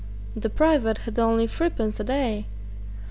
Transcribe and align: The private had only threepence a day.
The 0.35 0.49
private 0.49 0.97
had 0.97 1.19
only 1.19 1.45
threepence 1.45 1.99
a 1.99 2.03
day. 2.03 2.47